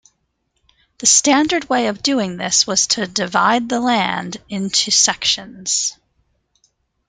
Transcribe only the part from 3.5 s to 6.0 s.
the land into sections.